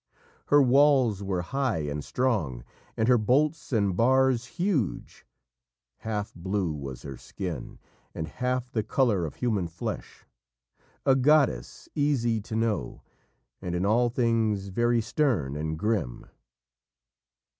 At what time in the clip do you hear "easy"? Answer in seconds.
11.93-12.41